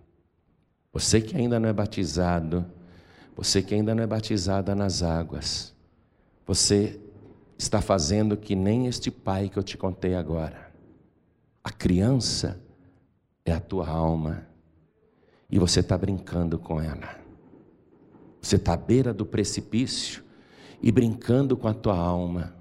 [0.93, 2.65] Você que ainda não é batizado,
[3.37, 5.75] você que ainda não é batizada nas águas,
[6.47, 7.01] você
[7.57, 10.73] está fazendo que nem este pai que eu te contei agora.
[11.63, 12.61] A criança
[13.45, 14.47] é a tua alma
[15.53, 17.15] e você está brincando com ela.
[18.41, 20.25] Você está à beira do precipício
[20.81, 22.57] e brincando com a tua alma.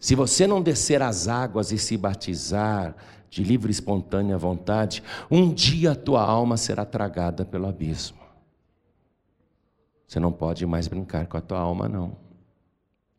[0.00, 2.96] Se você não descer as águas e se batizar
[3.30, 8.18] de livre e espontânea vontade, um dia a tua alma será tragada pelo abismo.
[10.06, 12.16] Você não pode mais brincar com a tua alma, não.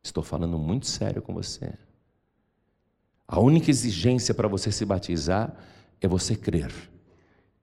[0.03, 1.73] Estou falando muito sério com você.
[3.25, 5.55] A única exigência para você se batizar
[6.01, 6.96] é você crer.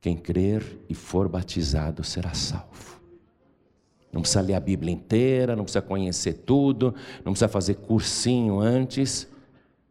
[0.04, 3.00] Quem crer e for batizado será salvo.
[4.12, 6.94] Não precisa ler a Bíblia inteira, não precisa conhecer tudo,
[7.24, 9.26] não precisa fazer cursinho antes,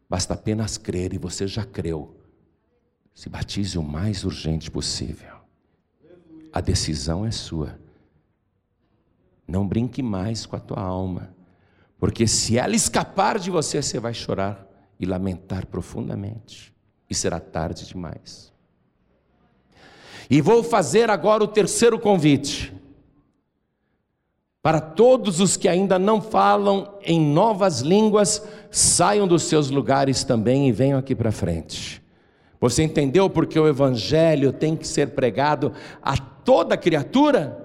[0.08, 2.14] basta apenas crer e você já creu.
[3.12, 5.34] Se batize o mais urgente possível.
[6.52, 7.76] A decisão é sua.
[9.48, 11.34] Não brinque mais com a tua alma,
[11.98, 14.64] porque se ela escapar de você, você vai chorar
[15.00, 16.72] e lamentar profundamente,
[17.10, 18.53] e será tarde demais.
[20.30, 22.72] E vou fazer agora o terceiro convite.
[24.62, 30.68] Para todos os que ainda não falam em novas línguas, saiam dos seus lugares também
[30.68, 32.02] e venham aqui para frente.
[32.58, 37.62] Você entendeu porque o Evangelho tem que ser pregado a toda criatura?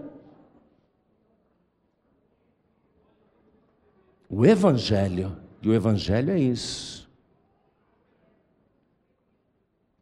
[4.30, 6.99] O Evangelho, e o Evangelho é isso.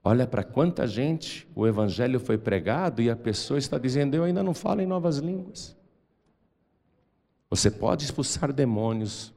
[0.07, 4.41] Olha para quanta gente o Evangelho foi pregado e a pessoa está dizendo: Eu ainda
[4.41, 5.75] não falo em novas línguas.
[7.49, 9.33] Você pode expulsar demônios,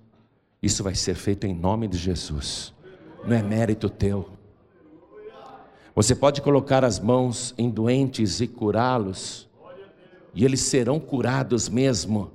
[0.63, 2.73] isso vai ser feito em nome de Jesus,
[3.25, 4.31] não é mérito teu.
[5.93, 9.49] Você pode colocar as mãos em doentes e curá-los,
[10.33, 12.31] e eles serão curados mesmo,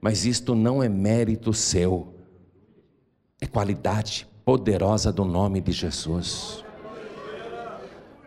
[0.00, 2.14] mas isto não é mérito seu,
[3.40, 6.63] é qualidade poderosa do nome de Jesus.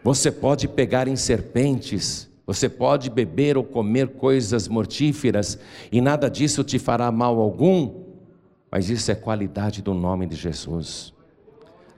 [0.03, 5.59] Você pode pegar em serpentes você pode beber ou comer coisas mortíferas
[5.91, 8.05] e nada disso te fará mal algum,
[8.71, 11.13] mas isso é qualidade do nome de Jesus.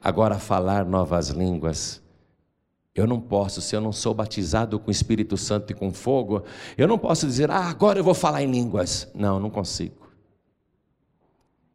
[0.03, 2.01] Agora, falar novas línguas.
[2.95, 6.43] Eu não posso, se eu não sou batizado com o Espírito Santo e com fogo,
[6.75, 9.07] eu não posso dizer, ah, agora eu vou falar em línguas.
[9.13, 10.09] Não, não consigo.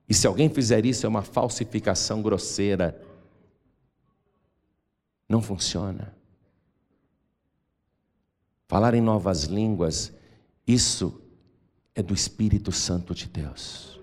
[0.09, 3.01] E se alguém fizer isso, é uma falsificação grosseira.
[5.29, 6.15] Não funciona.
[8.67, 10.13] Falar em novas línguas,
[10.67, 11.21] isso
[11.95, 13.95] é do Espírito Santo de Deus.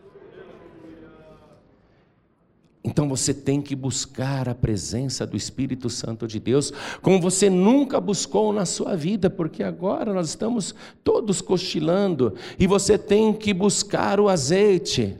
[2.83, 8.01] Então você tem que buscar a presença do Espírito Santo de Deus, como você nunca
[8.01, 14.19] buscou na sua vida, porque agora nós estamos todos cochilando, e você tem que buscar
[14.19, 15.19] o azeite.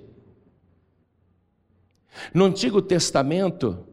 [2.33, 3.85] No Antigo Testamento,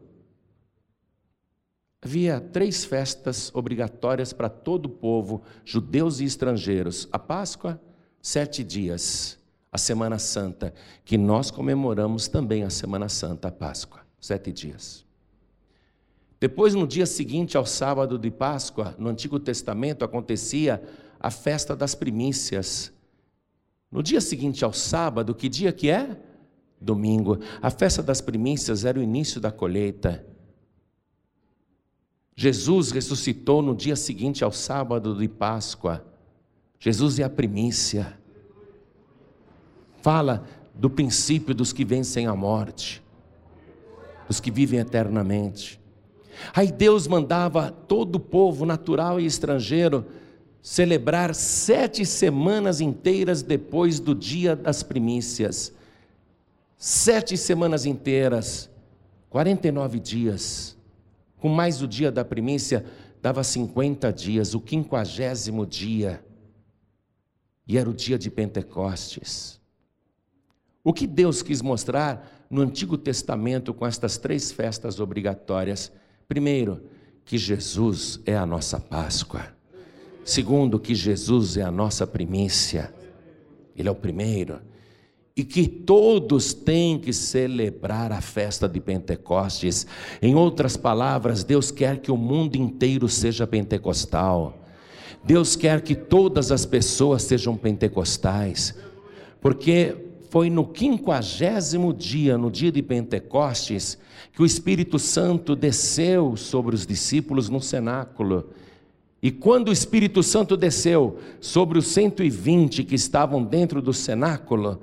[2.01, 7.81] Havia três festas obrigatórias para todo o povo, judeus e estrangeiros: a Páscoa,
[8.21, 9.37] sete dias,
[9.71, 10.73] a Semana Santa,
[11.03, 15.05] que nós comemoramos também a Semana Santa, a Páscoa, sete dias.
[16.39, 20.81] Depois, no dia seguinte ao sábado de Páscoa, no Antigo Testamento acontecia
[21.19, 22.93] a festa das primícias.
[23.91, 26.17] No dia seguinte ao sábado, que dia que é?
[26.79, 27.39] Domingo.
[27.61, 30.25] A festa das primícias era o início da colheita.
[32.41, 36.05] Jesus ressuscitou no dia seguinte ao sábado de Páscoa.
[36.79, 38.17] Jesus é a primícia.
[40.01, 43.03] Fala do princípio dos que vencem a morte,
[44.25, 45.81] dos que vivem eternamente.
[46.55, 50.05] Aí Deus mandava todo o povo, natural e estrangeiro,
[50.61, 55.73] celebrar sete semanas inteiras depois do dia das primícias.
[56.77, 58.69] Sete semanas inteiras,
[59.29, 60.78] 49 dias
[61.39, 62.85] com mais o dia da primícia,
[63.21, 66.23] dava 50 dias, o quinquagésimo dia.
[67.67, 69.59] E era o dia de Pentecostes.
[70.83, 75.91] O que Deus quis mostrar no Antigo Testamento com estas três festas obrigatórias?
[76.27, 76.83] Primeiro,
[77.25, 79.53] que Jesus é a nossa Páscoa.
[80.25, 82.93] Segundo, que Jesus é a nossa primícia.
[83.75, 84.68] Ele é o primeiro
[85.39, 89.87] e que todos têm que celebrar a festa de Pentecostes.
[90.21, 94.61] Em outras palavras, Deus quer que o mundo inteiro seja pentecostal.
[95.23, 98.75] Deus quer que todas as pessoas sejam pentecostais,
[99.39, 99.95] porque
[100.29, 103.97] foi no quinquagésimo dia, no dia de Pentecostes,
[104.33, 108.49] que o Espírito Santo desceu sobre os discípulos no cenáculo.
[109.23, 114.81] E quando o Espírito Santo desceu sobre os 120 que estavam dentro do cenáculo,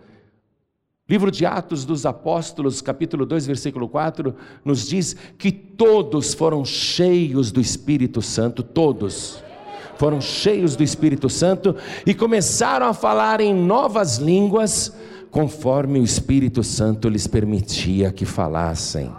[1.09, 4.35] Livro de Atos dos Apóstolos, capítulo 2, versículo 4,
[4.65, 9.43] nos diz que todos foram cheios do Espírito Santo, todos
[9.97, 14.93] foram cheios do Espírito Santo e começaram a falar em novas línguas,
[15.31, 19.15] conforme o Espírito Santo lhes permitia que falassem.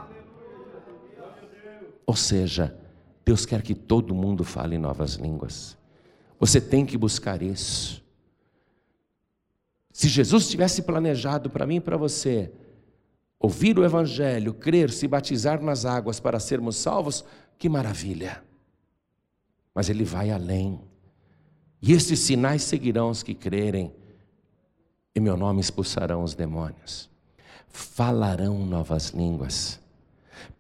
[2.05, 2.75] Ou seja,
[3.23, 5.77] Deus quer que todo mundo fale novas línguas.
[6.37, 8.05] Você tem que buscar isso.
[9.97, 12.51] Se Jesus tivesse planejado para mim e para você
[13.39, 17.25] ouvir o Evangelho, crer, se batizar nas águas para sermos salvos,
[17.57, 18.43] que maravilha!
[19.73, 20.79] Mas Ele vai além.
[21.81, 23.91] E esses sinais seguirão os que crerem.
[25.15, 27.09] Em meu nome expulsarão os demônios.
[27.67, 29.79] Falarão novas línguas.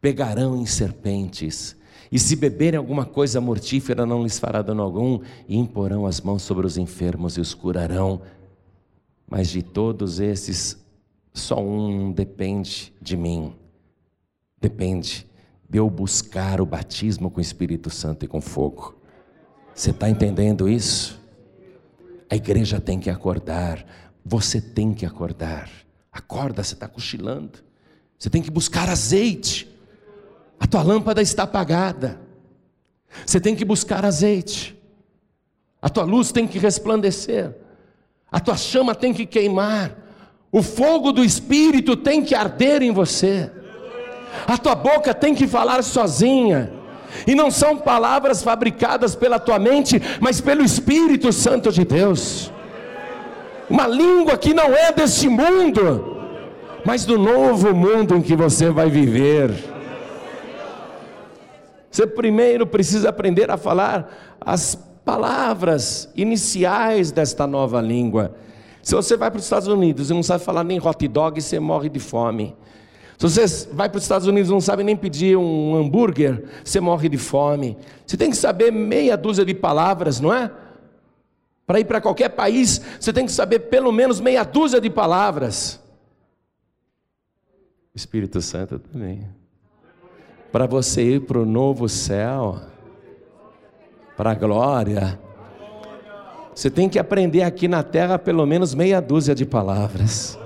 [0.01, 1.77] Pegarão em serpentes.
[2.11, 5.21] E se beberem alguma coisa mortífera, não lhes fará dano algum.
[5.47, 8.19] E imporão as mãos sobre os enfermos e os curarão.
[9.29, 10.77] Mas de todos esses,
[11.33, 13.53] só um depende de mim.
[14.59, 15.27] Depende
[15.69, 18.95] de eu buscar o batismo com o Espírito Santo e com fogo.
[19.75, 21.21] Você está entendendo isso?
[22.29, 23.85] A igreja tem que acordar,
[24.25, 25.69] você tem que acordar.
[26.11, 27.59] Acorda, você está cochilando.
[28.17, 29.71] Você tem que buscar azeite.
[30.59, 32.19] A tua lâmpada está apagada.
[33.25, 34.75] Você tem que buscar azeite.
[35.81, 37.55] A tua luz tem que resplandecer.
[38.31, 39.91] A tua chama tem que queimar.
[40.51, 43.51] O fogo do Espírito tem que arder em você.
[44.45, 46.71] A tua boca tem que falar sozinha.
[47.25, 52.51] E não são palavras fabricadas pela tua mente, mas pelo Espírito Santo de Deus.
[53.69, 56.17] Uma língua que não é deste mundo,
[56.85, 59.51] mas do novo mundo em que você vai viver.
[61.89, 64.77] Você primeiro precisa aprender a falar as
[65.07, 68.35] palavras iniciais desta nova língua.
[68.83, 71.61] Se você vai para os Estados Unidos e não sabe falar nem hot dog, você
[71.61, 72.53] morre de fome.
[73.17, 76.81] Se você vai para os Estados Unidos e não sabe nem pedir um hambúrguer, você
[76.81, 77.77] morre de fome.
[78.05, 80.51] Você tem que saber meia dúzia de palavras, não é?
[81.65, 85.81] Para ir para qualquer país, você tem que saber pelo menos meia dúzia de palavras.
[87.95, 89.25] Espírito Santo também.
[90.51, 92.59] Para você ir para o novo céu,
[94.17, 95.19] para a glória,
[96.53, 100.37] você tem que aprender aqui na terra pelo menos meia dúzia de palavras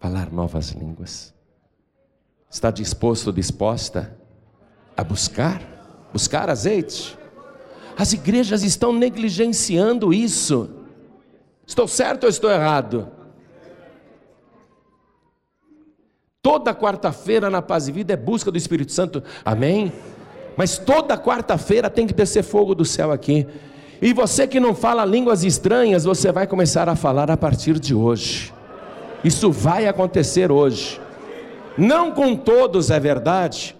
[0.00, 1.32] falar novas línguas.
[2.50, 4.16] Está disposto, disposta
[4.96, 5.62] a buscar?
[6.12, 7.16] Buscar azeite?
[7.96, 10.70] As igrejas estão negligenciando isso.
[11.66, 13.08] Estou certo ou estou errado?
[16.42, 19.92] Toda quarta-feira na Paz e Vida é busca do Espírito Santo, amém?
[20.56, 23.46] Mas toda quarta-feira tem que descer fogo do céu aqui.
[24.02, 27.94] E você que não fala línguas estranhas, você vai começar a falar a partir de
[27.94, 28.52] hoje.
[29.22, 31.00] Isso vai acontecer hoje.
[31.76, 33.76] Não com todos é verdade,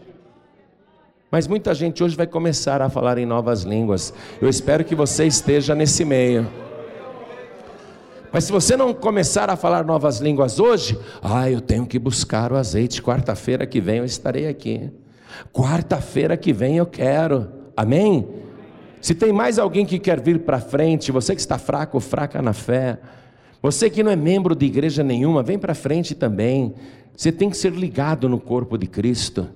[1.30, 4.12] mas muita gente hoje vai começar a falar em novas línguas.
[4.40, 6.48] Eu espero que você esteja nesse meio.
[8.32, 12.52] Mas se você não começar a falar novas línguas hoje, ah, eu tenho que buscar
[12.52, 13.02] o azeite.
[13.02, 14.90] Quarta-feira que vem eu estarei aqui.
[15.52, 17.48] Quarta-feira que vem eu quero.
[17.76, 18.28] Amém?
[19.00, 22.42] Se tem mais alguém que quer vir para frente, você que está fraco ou fraca
[22.42, 22.98] na fé,
[23.62, 26.74] você que não é membro de igreja nenhuma, vem para frente também.
[27.16, 29.48] Você tem que ser ligado no corpo de Cristo.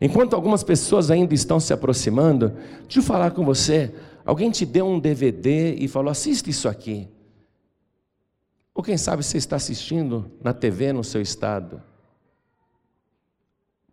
[0.00, 3.92] Enquanto algumas pessoas ainda estão se aproximando, deixa eu falar com você.
[4.24, 7.08] Alguém te deu um DVD e falou: assiste isso aqui.
[8.74, 11.82] Ou quem sabe você está assistindo na TV no seu estado.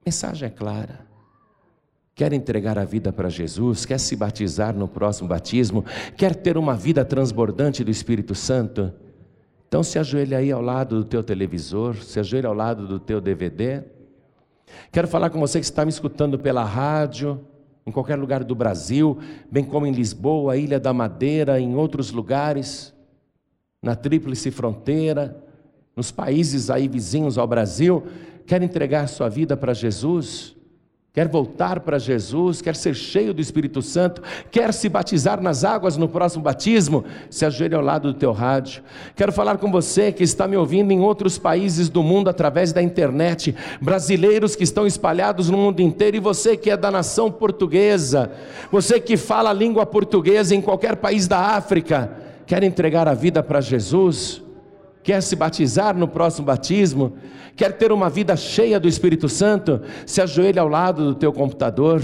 [0.06, 1.00] Mensagem é clara.
[2.14, 3.86] Quer entregar a vida para Jesus?
[3.88, 5.84] Quer se batizar no próximo batismo?
[6.16, 8.94] Quer ter uma vida transbordante do Espírito Santo?
[9.68, 13.20] Então se ajoelha aí ao lado do teu televisor, se ajoelha ao lado do teu
[13.20, 13.84] DVD.
[14.92, 17.44] Quero falar com você que está me escutando pela rádio,
[17.84, 19.18] em qualquer lugar do Brasil,
[19.52, 22.94] bem como em Lisboa, Ilha da Madeira, em outros lugares,
[23.82, 25.45] na Tríplice Fronteira,
[25.96, 28.04] nos países aí vizinhos ao Brasil,
[28.46, 30.56] quer entregar sua vida para Jesus?
[31.16, 34.22] quer voltar para Jesus, quer ser cheio do Espírito Santo,
[34.52, 38.84] quer se batizar nas águas no próximo batismo, se ajoelhe ao lado do teu rádio.
[39.16, 42.84] Quero falar com você que está me ouvindo em outros países do mundo através da
[42.84, 48.30] internet, brasileiros que estão espalhados no mundo inteiro e você que é da nação portuguesa,
[48.70, 52.12] você que fala a língua portuguesa em qualquer país da África,
[52.46, 54.44] quer entregar a vida para Jesus?
[55.06, 57.16] Quer se batizar no próximo batismo,
[57.56, 62.02] quer ter uma vida cheia do Espírito Santo, se ajoelhe ao lado do teu computador.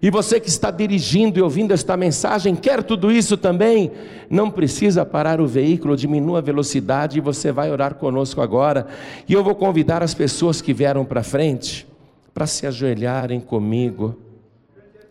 [0.00, 3.90] E você que está dirigindo e ouvindo esta mensagem, quer tudo isso também?
[4.30, 8.86] Não precisa parar o veículo, diminua a velocidade e você vai orar conosco agora.
[9.28, 11.84] E eu vou convidar as pessoas que vieram para frente
[12.32, 14.16] para se ajoelharem comigo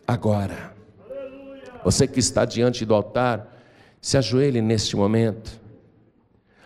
[0.08, 0.72] agora.
[1.84, 3.46] Você que está diante do altar,
[4.00, 5.59] se ajoelhe neste momento.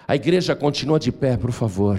[0.07, 1.99] A igreja continua de pé, por favor.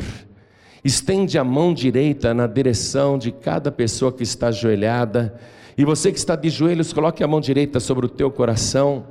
[0.84, 5.34] Estende a mão direita na direção de cada pessoa que está ajoelhada.
[5.76, 9.06] E você que está de joelhos, coloque a mão direita sobre o teu coração.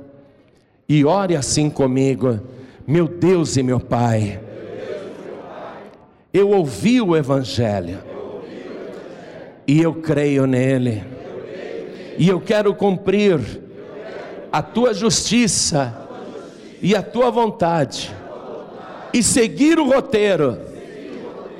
[0.87, 2.39] e ore assim comigo:
[2.87, 4.39] Meu Deus e meu Pai,
[6.33, 7.99] eu ouvi o Evangelho
[9.67, 11.03] e eu creio nele,
[12.17, 13.39] e eu quero cumprir
[14.51, 16.07] a tua justiça
[16.81, 18.15] e a tua vontade,
[19.15, 20.59] e seguir o roteiro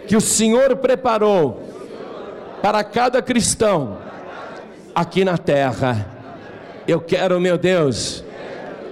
[0.09, 1.63] que o Senhor preparou
[2.61, 3.97] para cada cristão
[4.93, 6.05] aqui na terra.
[6.85, 8.25] Eu quero, meu Deus,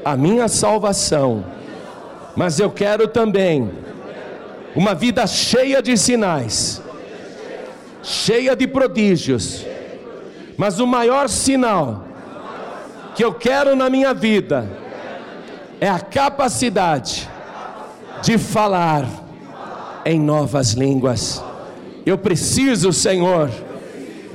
[0.06, 1.44] a minha salvação,
[2.38, 3.70] mas eu quero também
[4.74, 6.82] uma vida cheia de sinais,
[8.02, 9.66] cheia de prodígios.
[10.56, 12.06] Mas o maior sinal
[13.14, 14.72] que eu quero na minha vida
[15.82, 17.33] é a capacidade
[18.24, 19.06] de falar
[20.06, 21.44] em novas línguas.
[22.06, 23.50] Eu preciso, Senhor,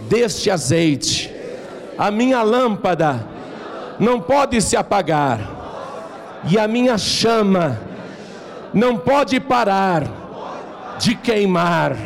[0.08, 1.32] deste azeite.
[1.96, 3.26] A minha lâmpada
[3.98, 5.40] não pode se apagar,
[6.48, 7.80] e a minha chama
[8.72, 11.96] não pode parar de queimar.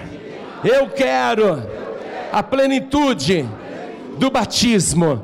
[0.65, 1.63] Eu quero
[2.33, 3.45] a plenitude
[4.19, 5.23] do batismo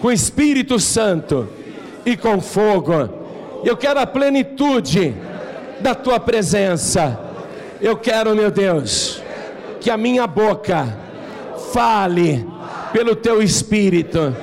[0.00, 1.48] com Espírito Santo
[2.04, 3.08] e com fogo.
[3.64, 5.14] Eu quero a plenitude
[5.84, 7.20] da tua presença.
[7.78, 9.22] Eu quero, meu Deus,
[9.82, 10.88] que a minha boca
[11.74, 12.48] fale
[12.90, 14.34] pelo teu espírito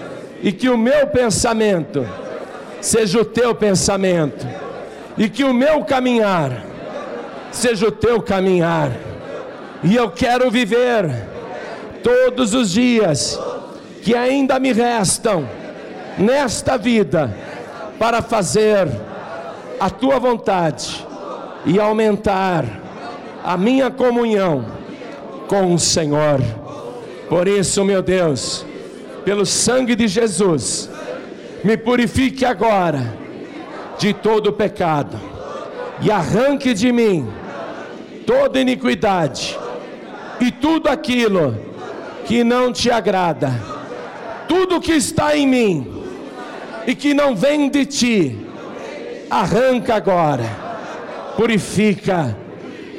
[0.44, 2.08] e que o meu pensamento
[2.80, 4.48] seja o teu pensamento
[5.18, 6.64] e que o meu caminhar
[7.52, 8.92] seja o teu caminhar.
[9.84, 11.28] E eu quero viver
[12.04, 13.40] todos os dias
[14.04, 15.50] que ainda me restam
[16.20, 17.36] nesta vida
[17.98, 18.88] para fazer
[19.80, 21.10] a tua vontade
[21.66, 22.66] e aumentar
[23.44, 24.66] a minha comunhão
[25.48, 26.40] com o Senhor.
[27.30, 28.66] Por isso, meu Deus,
[29.24, 30.90] pelo sangue de Jesus,
[31.64, 33.14] me purifique agora
[33.98, 35.20] de todo pecado
[36.02, 37.28] e arranque de mim
[38.26, 39.58] toda iniquidade
[40.40, 41.58] e tudo aquilo
[42.26, 43.52] que não te agrada,
[44.48, 46.04] tudo que está em mim
[46.88, 48.48] e que não vem de ti,
[49.30, 50.71] arranca agora,
[51.42, 52.38] purifica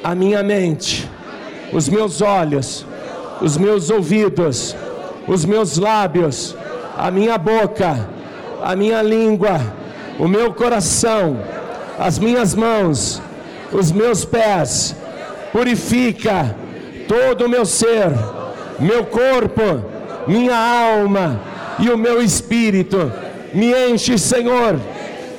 [0.03, 1.09] a minha mente,
[1.72, 2.84] os meus olhos,
[3.40, 4.74] os meus ouvidos,
[5.28, 6.57] os meus lábios,
[6.99, 8.09] a minha boca,
[8.61, 9.61] a minha língua,
[10.18, 11.38] o meu coração,
[11.97, 13.22] as minhas mãos,
[13.70, 14.97] os meus pés,
[15.53, 16.57] purifica
[17.07, 18.11] todo o meu ser,
[18.80, 19.84] meu corpo,
[20.26, 21.40] minha alma
[21.78, 23.12] e o meu espírito.
[23.55, 24.80] Me enche, Senhor,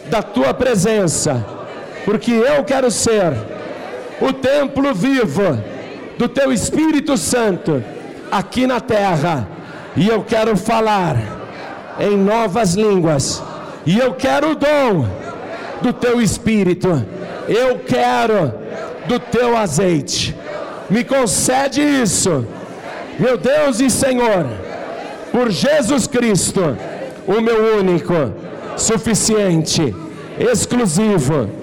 [0.09, 1.52] da tua presença,
[2.05, 3.33] porque eu quero ser
[4.21, 5.61] o templo vivo
[6.17, 7.83] do teu Espírito Santo
[8.31, 9.47] aqui na terra,
[9.95, 11.17] e eu quero falar
[11.99, 13.43] em novas línguas,
[13.85, 15.07] e eu quero o dom
[15.81, 17.05] do teu Espírito,
[17.47, 18.53] eu quero
[19.07, 20.35] do teu azeite.
[20.89, 22.45] Me concede isso,
[23.19, 24.45] meu Deus e Senhor,
[25.31, 26.77] por Jesus Cristo,
[27.27, 28.13] o meu único,
[28.75, 29.95] suficiente,
[30.39, 31.62] exclusivo